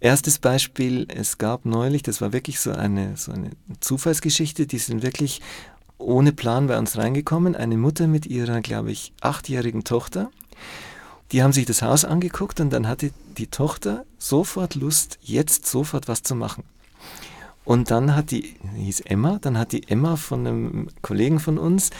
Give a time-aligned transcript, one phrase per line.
[0.00, 3.50] Erstes Beispiel, es gab neulich, das war wirklich so eine, so eine
[3.80, 5.40] Zufallsgeschichte, die sind wirklich
[5.98, 7.56] ohne Plan bei uns reingekommen.
[7.56, 10.30] Eine Mutter mit ihrer, glaube ich, achtjährigen Tochter.
[11.32, 16.06] Die haben sich das Haus angeguckt und dann hatte die Tochter sofort Lust, jetzt sofort
[16.06, 16.62] was zu machen.
[17.64, 21.90] Und dann hat die, hieß Emma, dann hat die Emma von einem Kollegen von uns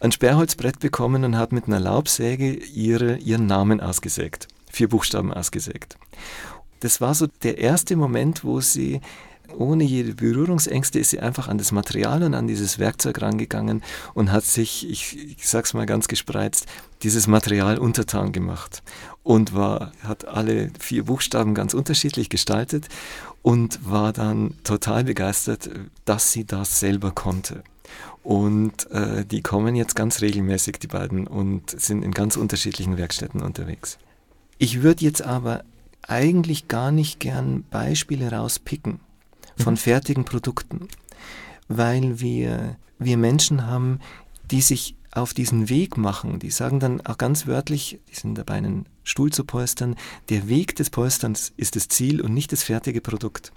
[0.00, 4.48] ein Sperrholzbrett bekommen und hat mit einer Laubsäge ihre, ihren Namen ausgesägt.
[4.72, 5.98] Vier Buchstaben ausgesägt.
[6.80, 9.00] Das war so der erste Moment, wo sie
[9.56, 13.82] ohne jede Berührungsängste ist sie einfach an das Material und an dieses Werkzeug rangegangen
[14.14, 16.66] und hat sich, ich, ich sag's mal ganz gespreizt,
[17.02, 18.82] dieses Material untertan gemacht
[19.22, 22.88] und war, hat alle vier Buchstaben ganz unterschiedlich gestaltet
[23.42, 25.70] und war dann total begeistert,
[26.04, 27.62] dass sie das selber konnte.
[28.24, 33.40] Und äh, die kommen jetzt ganz regelmäßig, die beiden, und sind in ganz unterschiedlichen Werkstätten
[33.40, 33.98] unterwegs.
[34.58, 35.62] Ich würde jetzt aber
[36.06, 39.00] eigentlich gar nicht gern Beispiele rauspicken
[39.56, 39.78] von mhm.
[39.78, 40.88] fertigen Produkten,
[41.68, 44.00] weil wir, wir Menschen haben,
[44.50, 48.54] die sich auf diesen Weg machen, die sagen dann auch ganz wörtlich, die sind dabei,
[48.54, 49.96] einen Stuhl zu polstern,
[50.28, 53.52] der Weg des Polsterns ist das Ziel und nicht das fertige Produkt.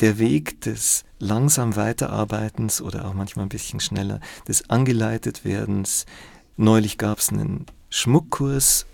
[0.00, 6.06] Der Weg des langsam Weiterarbeitens oder auch manchmal ein bisschen schneller, des Angeleitetwerdens.
[6.56, 8.86] Neulich gab es einen Schmuckkurs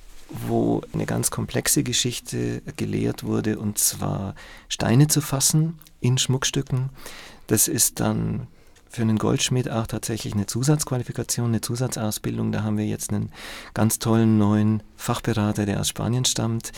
[0.47, 4.35] wo eine ganz komplexe Geschichte gelehrt wurde, und zwar
[4.69, 6.91] Steine zu fassen in Schmuckstücken.
[7.47, 8.47] Das ist dann
[8.89, 12.51] für einen Goldschmied auch tatsächlich eine Zusatzqualifikation, eine Zusatzausbildung.
[12.53, 13.31] Da haben wir jetzt einen
[13.73, 16.73] ganz tollen neuen Fachberater, der aus Spanien stammt,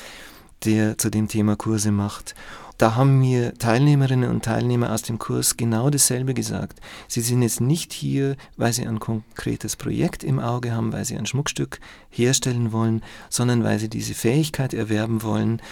[0.64, 2.34] der zu dem Thema Kurse macht.
[2.78, 6.80] Da haben mir Teilnehmerinnen und Teilnehmer aus dem Kurs genau dasselbe gesagt.
[7.06, 11.16] Sie sind jetzt nicht hier, weil sie ein konkretes Projekt im Auge haben, weil sie
[11.16, 11.78] ein Schmuckstück
[12.10, 15.62] herstellen wollen, sondern weil sie diese Fähigkeit erwerben wollen.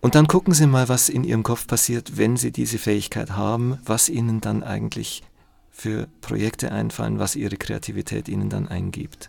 [0.00, 3.78] Und dann gucken Sie mal, was in Ihrem Kopf passiert, wenn Sie diese Fähigkeit haben,
[3.84, 5.22] was Ihnen dann eigentlich
[5.70, 9.26] für Projekte einfallen, was Ihre Kreativität Ihnen dann eingibt.